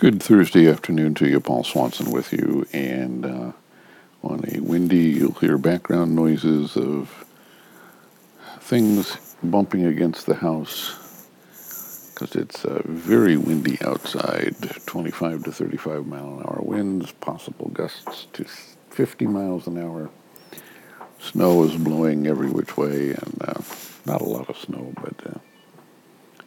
Good 0.00 0.22
Thursday 0.22 0.66
afternoon 0.66 1.14
to 1.16 1.28
you. 1.28 1.40
Paul 1.40 1.62
Swansen 1.62 2.10
with 2.10 2.32
you. 2.32 2.66
And 2.72 3.26
uh, 3.26 3.52
on 4.22 4.42
a 4.50 4.58
windy, 4.60 5.10
you'll 5.10 5.32
hear 5.32 5.58
background 5.58 6.16
noises 6.16 6.74
of 6.74 7.26
things 8.60 9.18
bumping 9.42 9.84
against 9.84 10.24
the 10.24 10.36
house 10.36 10.96
because 12.14 12.34
it's 12.34 12.64
uh, 12.64 12.80
very 12.86 13.36
windy 13.36 13.76
outside 13.82 14.56
25 14.86 15.44
to 15.44 15.52
35 15.52 16.06
mile 16.06 16.38
an 16.38 16.46
hour 16.46 16.60
winds, 16.62 17.12
possible 17.12 17.68
gusts 17.68 18.26
to 18.32 18.46
50 18.88 19.26
miles 19.26 19.66
an 19.66 19.76
hour. 19.76 20.08
Snow 21.18 21.62
is 21.64 21.76
blowing 21.76 22.26
every 22.26 22.48
which 22.48 22.78
way, 22.78 23.10
and 23.10 23.42
uh, 23.46 23.60
not 24.06 24.22
a 24.22 24.24
lot 24.24 24.48
of 24.48 24.56
snow, 24.56 24.94
but 25.02 25.26
uh, 25.26 25.38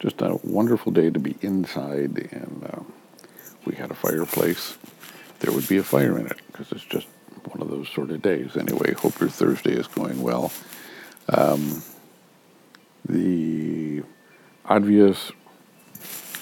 just 0.00 0.20
a 0.20 0.36
wonderful 0.42 0.90
day 0.90 1.10
to 1.10 1.20
be 1.20 1.36
inside 1.42 2.28
and 2.32 2.68
uh, 2.72 2.82
we 3.66 3.74
had 3.74 3.90
a 3.90 3.94
fireplace, 3.94 4.78
there 5.40 5.52
would 5.52 5.68
be 5.68 5.76
a 5.76 5.82
fire 5.82 6.18
in 6.18 6.26
it 6.26 6.40
because 6.46 6.72
it's 6.72 6.84
just 6.84 7.06
one 7.44 7.60
of 7.60 7.68
those 7.68 7.88
sort 7.88 8.10
of 8.10 8.22
days. 8.22 8.56
Anyway, 8.56 8.94
hope 8.94 9.18
your 9.20 9.28
Thursday 9.28 9.72
is 9.72 9.86
going 9.86 10.22
well. 10.22 10.52
Um, 11.28 11.82
the 13.08 14.02
obvious 14.64 15.32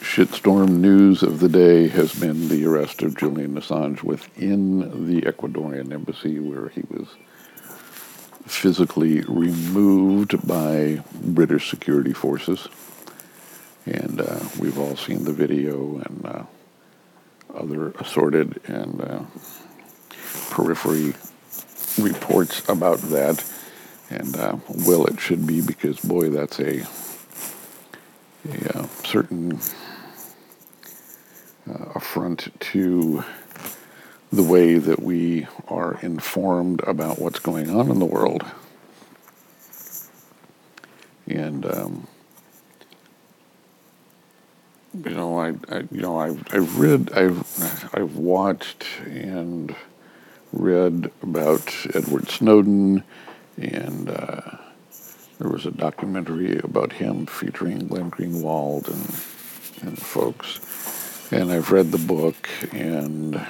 shitstorm 0.00 0.78
news 0.78 1.22
of 1.22 1.40
the 1.40 1.48
day 1.48 1.88
has 1.88 2.14
been 2.14 2.48
the 2.48 2.64
arrest 2.66 3.02
of 3.02 3.16
Julian 3.16 3.54
Assange 3.54 4.02
within 4.02 5.06
the 5.06 5.22
Ecuadorian 5.22 5.92
embassy, 5.92 6.40
where 6.40 6.68
he 6.70 6.82
was 6.90 7.06
physically 8.46 9.20
removed 9.22 10.46
by 10.46 11.02
British 11.22 11.70
security 11.70 12.12
forces. 12.12 12.66
And 13.86 14.20
uh, 14.20 14.40
we've 14.58 14.78
all 14.78 14.96
seen 14.96 15.24
the 15.24 15.32
video 15.32 16.02
and 16.04 16.26
uh, 16.26 16.42
other 17.54 17.90
assorted 17.92 18.60
and 18.66 19.00
uh, 19.00 19.22
periphery 20.50 21.14
reports 21.98 22.68
about 22.68 22.98
that. 23.10 23.44
And 24.10 24.36
uh, 24.36 24.56
well, 24.86 25.06
it 25.06 25.20
should 25.20 25.46
be 25.46 25.60
because 25.60 26.00
boy, 26.00 26.30
that's 26.30 26.58
a 26.58 26.86
a 28.48 28.78
uh, 28.78 28.86
certain 29.04 29.60
uh, 31.68 31.84
affront 31.94 32.48
to 32.60 33.22
the 34.32 34.42
way 34.42 34.78
that 34.78 35.02
we 35.02 35.46
are 35.68 35.98
informed 36.02 36.80
about 36.84 37.18
what's 37.18 37.40
going 37.40 37.68
on 37.68 37.90
in 37.90 37.98
the 37.98 38.06
world. 38.06 38.44
And 41.26 41.66
um, 41.66 42.06
you 44.94 45.10
know, 45.10 45.38
I, 45.38 45.48
I, 45.68 45.78
you 45.90 46.00
know, 46.00 46.18
I've, 46.18 46.42
I've 46.52 46.78
read, 46.78 47.12
I've, 47.12 47.94
I've 47.94 48.16
watched 48.16 48.86
and 49.06 49.74
read 50.52 51.10
about 51.22 51.74
Edward 51.94 52.28
Snowden, 52.28 53.04
and 53.56 54.10
uh, 54.10 54.56
there 55.38 55.50
was 55.50 55.64
a 55.64 55.70
documentary 55.70 56.58
about 56.58 56.92
him 56.92 57.26
featuring 57.26 57.86
Glenn 57.86 58.10
Greenwald 58.10 58.88
and 58.88 59.24
and 59.82 59.98
folks, 59.98 61.32
and 61.32 61.50
I've 61.50 61.70
read 61.70 61.90
the 61.90 61.98
book, 61.98 62.50
and 62.72 63.40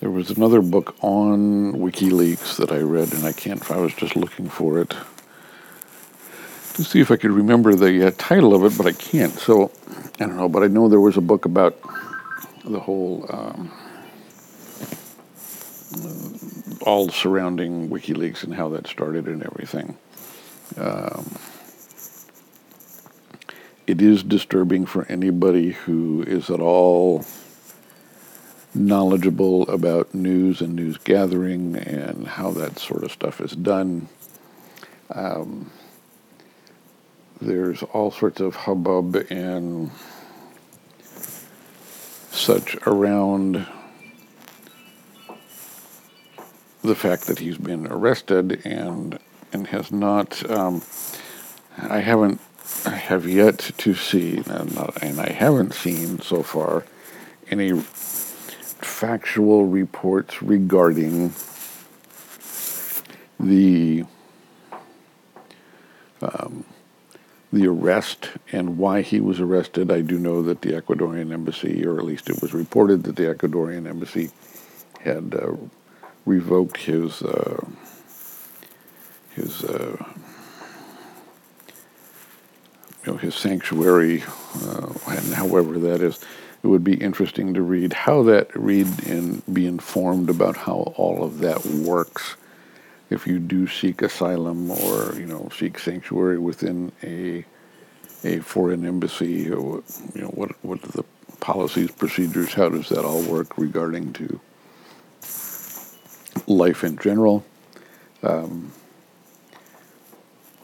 there 0.00 0.10
was 0.10 0.30
another 0.30 0.60
book 0.60 0.94
on 1.00 1.72
WikiLeaks 1.72 2.56
that 2.56 2.70
I 2.70 2.80
read, 2.80 3.14
and 3.14 3.24
I 3.24 3.32
can't. 3.32 3.70
I 3.70 3.78
was 3.78 3.94
just 3.94 4.16
looking 4.16 4.48
for 4.48 4.78
it 4.78 4.94
see 6.84 7.00
if 7.00 7.10
I 7.10 7.16
could 7.16 7.30
remember 7.30 7.74
the 7.74 8.08
uh, 8.08 8.10
title 8.18 8.54
of 8.54 8.64
it, 8.64 8.76
but 8.76 8.86
I 8.86 8.92
can't. 8.92 9.32
So 9.32 9.70
I 10.18 10.26
don't 10.26 10.36
know, 10.36 10.48
but 10.48 10.62
I 10.62 10.66
know 10.66 10.88
there 10.88 11.00
was 11.00 11.16
a 11.16 11.20
book 11.20 11.44
about 11.44 11.78
the 12.64 12.80
whole 12.80 13.26
um, 13.30 13.70
all 16.82 17.08
surrounding 17.08 17.88
WikiLeaks 17.88 18.44
and 18.44 18.54
how 18.54 18.68
that 18.70 18.86
started 18.86 19.26
and 19.26 19.42
everything. 19.42 19.96
Um, 20.76 21.36
it 23.86 24.00
is 24.00 24.22
disturbing 24.22 24.86
for 24.86 25.04
anybody 25.06 25.72
who 25.72 26.22
is 26.22 26.48
at 26.48 26.60
all 26.60 27.24
knowledgeable 28.72 29.68
about 29.68 30.14
news 30.14 30.60
and 30.60 30.76
news 30.76 30.96
gathering 30.98 31.74
and 31.76 32.26
how 32.28 32.52
that 32.52 32.78
sort 32.78 33.02
of 33.02 33.10
stuff 33.10 33.40
is 33.40 33.52
done. 33.52 34.08
Um, 35.10 35.72
there's 37.40 37.82
all 37.82 38.10
sorts 38.10 38.40
of 38.40 38.54
hubbub 38.54 39.16
and 39.30 39.90
such 42.30 42.76
around 42.86 43.66
the 46.82 46.94
fact 46.94 47.26
that 47.26 47.38
he's 47.38 47.58
been 47.58 47.86
arrested 47.86 48.64
and 48.64 49.18
and 49.52 49.66
has 49.68 49.90
not. 49.90 50.48
Um, 50.50 50.82
I 51.76 51.98
haven't. 52.00 52.40
I 52.86 52.90
have 52.90 53.26
yet 53.26 53.58
to 53.78 53.94
see, 53.94 54.38
and, 54.46 54.78
and 55.02 55.20
I 55.20 55.32
haven't 55.32 55.74
seen 55.74 56.20
so 56.20 56.42
far 56.42 56.84
any 57.50 57.72
factual 57.80 59.66
reports 59.66 60.40
regarding 60.40 61.34
the 63.40 64.04
um, 66.22 66.64
the 67.52 67.66
arrest 67.66 68.30
and 68.52 68.78
why 68.78 69.02
he 69.02 69.20
was 69.20 69.40
arrested. 69.40 69.90
I 69.90 70.02
do 70.02 70.18
know 70.18 70.42
that 70.42 70.62
the 70.62 70.72
Ecuadorian 70.72 71.32
embassy, 71.32 71.84
or 71.84 71.98
at 71.98 72.04
least 72.04 72.30
it 72.30 72.40
was 72.40 72.54
reported 72.54 73.04
that 73.04 73.16
the 73.16 73.34
Ecuadorian 73.34 73.88
embassy 73.88 74.30
had 75.00 75.34
uh, 75.34 75.56
revoked 76.24 76.76
his 76.76 77.22
uh, 77.22 77.64
his 79.34 79.64
uh, 79.64 79.96
you 83.04 83.12
know 83.12 83.18
his 83.18 83.34
sanctuary, 83.34 84.22
uh, 84.62 84.92
and 85.08 85.34
however 85.34 85.78
that 85.78 86.00
is. 86.00 86.24
It 86.62 86.66
would 86.66 86.84
be 86.84 86.96
interesting 86.96 87.54
to 87.54 87.62
read 87.62 87.94
how 87.94 88.22
that 88.24 88.54
read 88.54 88.86
and 89.06 89.42
be 89.50 89.66
informed 89.66 90.28
about 90.28 90.58
how 90.58 90.92
all 90.94 91.24
of 91.24 91.38
that 91.38 91.64
works 91.64 92.36
if 93.10 93.26
you 93.26 93.38
do 93.38 93.66
seek 93.66 94.02
asylum 94.02 94.70
or 94.70 95.14
you 95.16 95.26
know 95.26 95.48
seek 95.56 95.78
sanctuary 95.78 96.38
within 96.38 96.92
a 97.02 97.44
a 98.24 98.40
foreign 98.40 98.86
embassy, 98.86 99.50
or, 99.50 99.82
you 100.14 100.22
know 100.22 100.28
what 100.28 100.52
what 100.64 100.82
are 100.84 100.92
the 100.92 101.04
policies, 101.40 101.90
procedures? 101.90 102.54
How 102.54 102.68
does 102.68 102.88
that 102.90 103.04
all 103.04 103.22
work 103.22 103.58
regarding 103.58 104.12
to 104.14 104.40
life 106.46 106.84
in 106.84 106.98
general? 106.98 107.44
Um, 108.22 108.72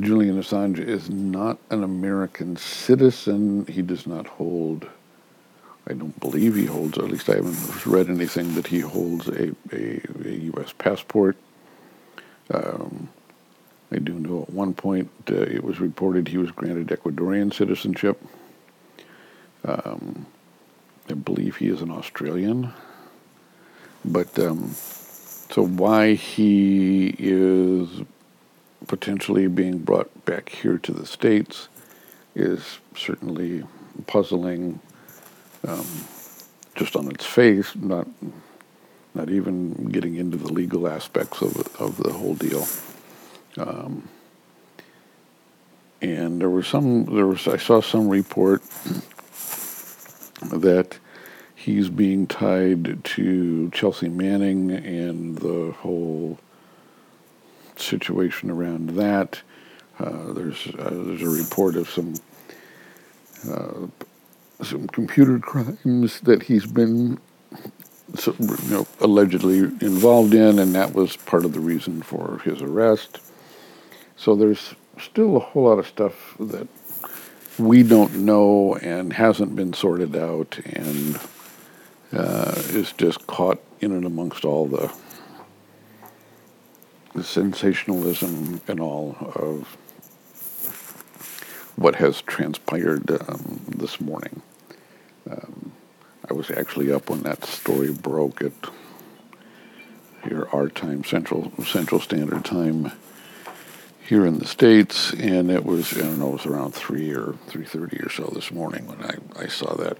Julian 0.00 0.40
Assange 0.40 0.78
is 0.78 1.10
not 1.10 1.58
an 1.68 1.84
American 1.84 2.56
citizen. 2.56 3.66
He 3.66 3.82
does 3.82 4.06
not 4.06 4.26
hold. 4.26 4.88
I 5.86 5.92
don't 5.92 6.18
believe 6.18 6.54
he 6.54 6.64
holds, 6.64 6.96
or 6.96 7.04
at 7.04 7.10
least 7.10 7.28
I 7.28 7.36
haven't 7.36 7.86
read 7.86 8.08
anything 8.08 8.54
that 8.54 8.68
he 8.68 8.80
holds 8.80 9.28
a, 9.28 9.50
a, 9.72 10.00
a 10.24 10.30
U.S. 10.54 10.72
passport. 10.72 11.36
Um, 12.50 13.08
I 13.90 13.98
do 13.98 14.14
know 14.14 14.42
at 14.42 14.50
one 14.50 14.74
point 14.74 15.10
uh, 15.30 15.34
it 15.34 15.62
was 15.62 15.80
reported 15.80 16.28
he 16.28 16.38
was 16.38 16.50
granted 16.50 16.88
Ecuadorian 16.88 17.52
citizenship. 17.52 18.20
Um, 19.64 20.26
I 21.08 21.14
believe 21.14 21.56
he 21.56 21.68
is 21.68 21.82
an 21.82 21.90
Australian. 21.90 22.72
But 24.04 24.38
um, 24.38 24.70
so 24.74 25.64
why 25.64 26.14
he 26.14 27.14
is 27.18 27.88
potentially 28.86 29.46
being 29.46 29.78
brought 29.78 30.24
back 30.24 30.48
here 30.48 30.78
to 30.78 30.92
the 30.92 31.06
States 31.06 31.68
is 32.34 32.78
certainly 32.96 33.64
puzzling 34.06 34.80
um, 35.66 35.86
just 36.74 36.96
on 36.96 37.10
its 37.10 37.26
face, 37.26 37.76
not 37.76 38.08
not 39.14 39.30
even 39.30 39.86
getting 39.90 40.16
into 40.16 40.36
the 40.36 40.52
legal 40.52 40.88
aspects 40.88 41.42
of 41.42 41.56
of 41.80 41.98
the 41.98 42.12
whole 42.12 42.34
deal. 42.34 42.66
Um, 43.58 44.08
and 46.02 46.40
there 46.40 46.50
was 46.50 46.66
some 46.66 47.06
there 47.16 47.26
was 47.26 47.48
I 47.48 47.58
saw 47.58 47.80
some 47.80 48.08
report 48.08 48.62
that 50.52 50.98
he's 51.54 51.88
being 51.88 52.26
tied 52.26 53.04
to 53.04 53.70
Chelsea 53.72 54.08
Manning 54.08 54.70
and 54.72 55.38
the 55.38 55.72
whole 55.78 56.38
situation 57.76 58.50
around 58.50 58.90
that. 58.90 59.42
Uh, 59.98 60.32
there's 60.32 60.66
uh, 60.78 60.90
there's 60.92 61.22
a 61.22 61.30
report 61.30 61.76
of 61.76 61.88
some 61.90 62.14
uh, 63.50 63.86
some 64.62 64.88
computer 64.88 65.38
crimes 65.38 66.20
that 66.22 66.44
he's 66.44 66.66
been 66.66 67.18
you 68.38 68.56
know, 68.68 68.86
allegedly 69.00 69.58
involved 69.58 70.34
in, 70.34 70.58
and 70.58 70.74
that 70.74 70.94
was 70.94 71.16
part 71.16 71.44
of 71.44 71.52
the 71.52 71.60
reason 71.60 72.02
for 72.02 72.40
his 72.44 72.60
arrest. 72.60 73.20
So 74.16 74.34
there's 74.34 74.74
still 75.00 75.36
a 75.36 75.40
whole 75.40 75.64
lot 75.64 75.78
of 75.78 75.86
stuff 75.86 76.36
that 76.38 76.68
we 77.58 77.82
don't 77.82 78.14
know 78.16 78.76
and 78.76 79.12
hasn't 79.12 79.56
been 79.56 79.72
sorted 79.72 80.16
out 80.16 80.58
and 80.64 81.20
uh, 82.12 82.54
is 82.68 82.92
just 82.92 83.26
caught 83.26 83.60
in 83.80 83.92
and 83.92 84.04
amongst 84.04 84.44
all 84.44 84.66
the, 84.66 84.92
the 87.14 87.24
sensationalism 87.24 88.60
and 88.68 88.80
all 88.80 89.16
of 89.34 89.76
what 91.76 91.96
has 91.96 92.22
transpired 92.22 93.10
um, 93.28 93.60
this 93.66 94.00
morning. 94.00 94.42
Was 96.42 96.58
actually 96.58 96.90
up 96.90 97.08
when 97.08 97.22
that 97.22 97.44
story 97.44 97.92
broke 97.92 98.42
at 98.42 98.50
here 100.24 100.48
our 100.52 100.68
time, 100.68 101.04
Central 101.04 101.52
Central 101.64 102.00
Standard 102.00 102.44
Time 102.44 102.90
here 104.04 104.26
in 104.26 104.40
the 104.40 104.46
states, 104.46 105.12
and 105.12 105.52
it 105.52 105.64
was 105.64 105.96
I 105.96 106.00
don't 106.00 106.18
know 106.18 106.30
it 106.30 106.32
was 106.32 106.46
around 106.46 106.74
three 106.74 107.12
or 107.14 107.36
three 107.46 107.64
thirty 107.64 107.98
or 107.98 108.10
so 108.10 108.24
this 108.34 108.50
morning 108.50 108.88
when 108.88 109.00
I, 109.04 109.44
I 109.44 109.46
saw 109.46 109.76
that. 109.76 109.98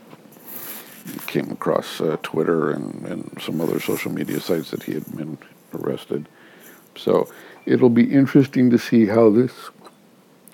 Came 1.28 1.52
across 1.52 2.00
uh, 2.00 2.16
Twitter 2.24 2.72
and, 2.72 3.06
and 3.06 3.38
some 3.40 3.60
other 3.60 3.78
social 3.78 4.10
media 4.10 4.40
sites 4.40 4.72
that 4.72 4.82
he 4.82 4.94
had 4.94 5.16
been 5.16 5.38
arrested. 5.72 6.28
So 6.96 7.28
it'll 7.66 7.88
be 7.88 8.12
interesting 8.12 8.68
to 8.70 8.78
see 8.78 9.06
how 9.06 9.30
this 9.30 9.52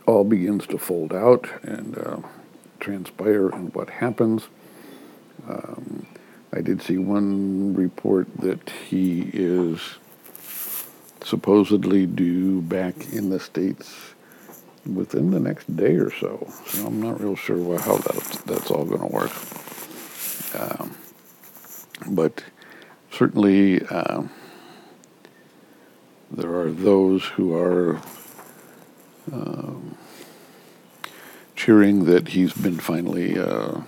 all 0.05 0.25
begins 0.25 0.67
to 0.67 0.77
fold 0.77 1.15
out 1.15 1.49
and 1.63 1.97
uh, 1.97 2.19
transpire 2.79 3.49
and 3.49 3.75
what 3.75 3.89
happens. 3.89 4.49
Um, 5.47 6.07
I 6.53 6.61
did 6.61 6.83
see 6.83 6.97
one 6.99 7.75
report 7.75 8.27
that 8.39 8.71
he 8.89 9.31
is 9.33 9.81
supposedly 11.23 12.07
due 12.07 12.63
back 12.63 13.13
in 13.13 13.29
the 13.29 13.39
States 13.39 14.15
within 14.87 15.31
the 15.31 15.41
next 15.41 15.77
day 15.77 15.97
or 15.97 16.11
so. 16.11 16.51
So 16.67 16.87
I'm 16.87 17.03
not 17.03 17.21
real 17.21 17.37
sure 17.37 17.79
how 17.79 17.97
that, 17.99 18.43
that's 18.47 18.71
all 18.71 18.85
going 18.85 19.01
to 19.01 19.07
work. 19.07 19.33
Um, 20.59 20.97
but 22.09 22.43
certainly 23.11 23.83
uh, 23.87 24.23
there 26.31 26.55
are 26.59 26.71
those 26.71 27.25
who 27.25 27.55
are 27.55 28.01
um, 29.33 29.97
cheering 31.57 32.05
that 32.05 32.29
he's 32.29 32.53
been 32.55 32.79
finally 32.79 33.39
uh, 33.39 33.83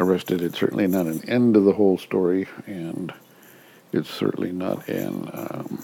arrested. 0.00 0.42
It's 0.42 0.58
certainly 0.58 0.86
not 0.86 1.06
an 1.06 1.28
end 1.28 1.54
to 1.54 1.60
the 1.60 1.72
whole 1.72 1.98
story, 1.98 2.48
and 2.66 3.12
it's 3.92 4.10
certainly 4.10 4.52
not 4.52 4.88
an 4.88 5.30
um, 5.32 5.82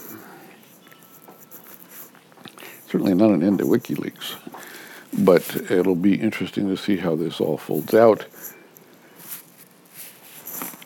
certainly 2.87 3.13
not 3.13 3.31
an 3.31 3.43
end 3.43 3.59
to 3.59 3.65
WikiLeaks. 3.65 4.35
But 5.19 5.71
it'll 5.71 5.95
be 5.95 6.15
interesting 6.15 6.67
to 6.67 6.77
see 6.77 6.97
how 6.97 7.15
this 7.15 7.39
all 7.39 7.57
folds 7.57 7.93
out. 7.93 8.25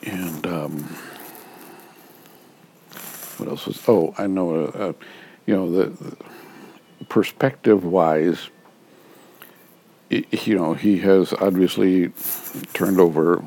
And 0.03 0.45
um, 0.47 0.83
what 3.37 3.49
else 3.49 3.65
was? 3.65 3.83
Oh, 3.87 4.13
I 4.17 4.27
know. 4.27 4.65
Uh, 4.65 4.77
uh, 4.77 4.93
you 5.45 5.55
know 5.55 5.71
the, 5.71 5.85
the 5.89 6.15
perspective-wise 7.05 8.49
you 10.11 10.57
know, 10.57 10.73
he 10.73 10.97
has 10.99 11.33
obviously 11.33 12.11
turned 12.73 12.99
over. 12.99 13.43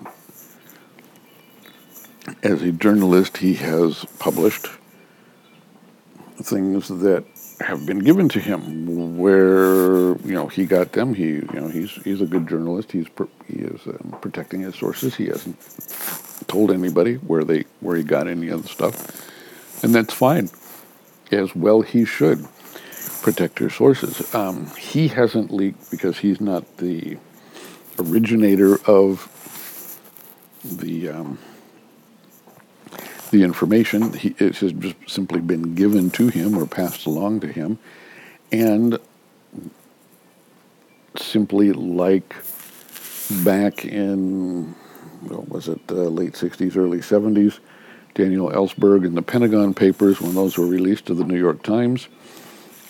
As 2.42 2.62
a 2.62 2.72
journalist, 2.72 3.36
he 3.36 3.54
has 3.54 4.06
published 4.18 4.66
things 6.36 6.88
that 6.88 7.24
have 7.60 7.84
been 7.86 7.98
given 7.98 8.28
to 8.30 8.40
him. 8.40 9.18
Where 9.18 10.16
you 10.18 10.34
know 10.34 10.48
he 10.48 10.64
got 10.64 10.92
them 10.92 11.14
he 11.14 11.26
you 11.26 11.48
know 11.52 11.68
he's 11.68 11.90
he's 12.02 12.20
a 12.20 12.26
good 12.26 12.48
journalist. 12.48 12.92
He's 12.92 13.06
he 13.46 13.58
is 13.58 13.86
um, 13.86 14.16
protecting 14.20 14.62
his 14.62 14.74
sources. 14.74 15.14
He 15.14 15.26
hasn't 15.26 15.58
told 16.48 16.70
anybody 16.70 17.16
where 17.16 17.44
they 17.44 17.64
where 17.80 17.96
he 17.96 18.02
got 18.02 18.26
any 18.26 18.48
of 18.48 18.62
the 18.62 18.68
stuff. 18.68 19.84
And 19.84 19.94
that's 19.94 20.14
fine 20.14 20.48
as 21.30 21.54
well 21.54 21.82
he 21.82 22.04
should 22.04 22.46
protect 23.24 23.58
your 23.58 23.70
sources. 23.70 24.34
Um, 24.34 24.66
he 24.76 25.08
hasn't 25.08 25.50
leaked 25.50 25.90
because 25.90 26.18
he's 26.18 26.42
not 26.42 26.76
the 26.76 27.16
originator 27.98 28.78
of 28.86 29.30
the 30.62 31.08
um, 31.08 31.38
the 33.30 33.42
information. 33.42 34.12
He, 34.12 34.34
it 34.38 34.58
has 34.58 34.72
just 34.74 34.96
simply 35.06 35.40
been 35.40 35.74
given 35.74 36.10
to 36.10 36.28
him 36.28 36.58
or 36.58 36.66
passed 36.66 37.06
along 37.06 37.40
to 37.40 37.48
him, 37.48 37.78
and 38.52 38.98
simply 41.16 41.72
like 41.72 42.36
back 43.42 43.86
in 43.86 44.74
what 45.22 45.48
was 45.48 45.68
it 45.68 45.80
uh, 45.88 45.94
late 45.94 46.34
60s, 46.34 46.76
early 46.76 46.98
70s, 46.98 47.58
Daniel 48.12 48.50
Ellsberg 48.50 49.06
and 49.06 49.16
the 49.16 49.22
Pentagon 49.22 49.72
Papers 49.72 50.20
when 50.20 50.34
those 50.34 50.58
were 50.58 50.66
released 50.66 51.06
to 51.06 51.14
the 51.14 51.24
New 51.24 51.38
York 51.38 51.62
Times 51.62 52.08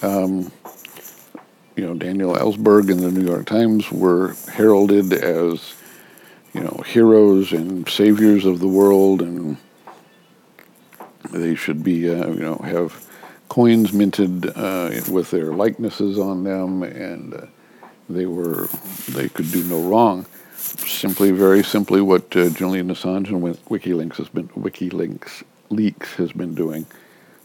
um, 0.04 0.52
you 1.76 1.84
know, 1.84 1.94
Daniel 1.94 2.34
Ellsberg 2.34 2.90
and 2.90 3.00
the 3.00 3.10
New 3.10 3.26
York 3.26 3.46
Times 3.46 3.90
were 3.90 4.34
heralded 4.52 5.12
as, 5.12 5.74
you 6.52 6.60
know, 6.60 6.82
heroes 6.86 7.52
and 7.52 7.88
saviors 7.88 8.44
of 8.44 8.60
the 8.60 8.68
world, 8.68 9.22
and 9.22 9.56
they 11.30 11.54
should 11.54 11.82
be, 11.82 12.08
uh, 12.08 12.28
you 12.28 12.40
know, 12.40 12.56
have 12.56 13.04
coins 13.48 13.92
minted 13.92 14.46
uh, 14.56 14.90
with 15.10 15.30
their 15.30 15.52
likenesses 15.52 16.18
on 16.18 16.44
them, 16.44 16.82
and 16.82 17.34
uh, 17.34 17.46
they 18.08 18.26
were, 18.26 18.68
they 19.10 19.28
could 19.28 19.50
do 19.50 19.64
no 19.64 19.80
wrong. 19.88 20.26
Simply, 20.56 21.30
very 21.30 21.64
simply, 21.64 22.00
what 22.00 22.36
uh, 22.36 22.48
Julian 22.50 22.88
Assange 22.88 23.28
and 23.28 23.42
WikiLeaks 23.42 24.16
has 24.16 24.28
been, 24.28 24.48
WikiLeaks 24.48 25.42
leaks 25.70 26.14
has 26.14 26.30
been 26.32 26.54
doing 26.54 26.86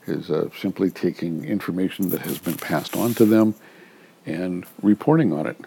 is 0.09 0.29
uh, 0.29 0.49
simply 0.57 0.89
taking 0.89 1.45
information 1.45 2.09
that 2.09 2.21
has 2.21 2.37
been 2.39 2.57
passed 2.57 2.95
on 2.95 3.13
to 3.15 3.25
them 3.25 3.55
and 4.25 4.65
reporting 4.81 5.33
on 5.33 5.47
it. 5.47 5.57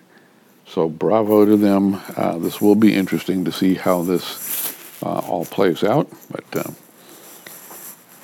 So 0.66 0.88
bravo 0.88 1.44
to 1.44 1.56
them. 1.56 2.00
Uh, 2.16 2.38
this 2.38 2.60
will 2.60 2.74
be 2.74 2.94
interesting 2.94 3.44
to 3.44 3.52
see 3.52 3.74
how 3.74 4.02
this 4.02 5.02
uh, 5.02 5.18
all 5.18 5.44
plays 5.44 5.82
out, 5.82 6.08
but 6.30 6.44
uh, 6.56 6.70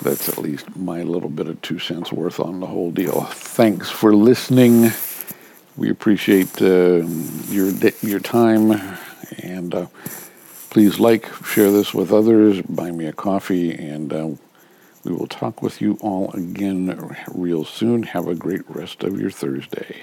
that's 0.03 0.29
at 0.29 0.39
least 0.39 0.77
my 0.77 1.03
little 1.03 1.29
bit 1.29 1.49
of 1.49 1.61
two 1.61 1.79
cents 1.79 2.13
worth 2.13 2.41
on 2.41 2.61
the 2.61 2.67
whole 2.67 2.91
deal. 2.91 3.23
Thanks 3.23 3.91
for 3.91 4.15
listening. 4.15 4.93
We 5.77 5.91
appreciate 5.91 6.63
uh, 6.63 7.07
your 7.49 7.73
your 8.03 8.21
time, 8.21 8.73
and 9.43 9.75
uh, 9.75 9.87
please 10.71 10.99
like, 10.99 11.33
share 11.45 11.71
this 11.71 11.93
with 11.93 12.13
others, 12.13 12.63
buy 12.63 12.91
me 12.91 13.07
a 13.07 13.13
coffee, 13.13 13.73
and 13.73 14.39
we 15.09 15.15
will 15.15 15.27
talk 15.27 15.63
with 15.63 15.81
you 15.81 15.97
all 16.03 16.31
again 16.33 17.17
real 17.33 17.65
soon. 17.65 18.03
Have 18.03 18.29
a 18.29 18.35
great 18.35 18.69
rest 18.69 19.03
of 19.03 19.19
your 19.19 19.31
Thursday. 19.31 20.03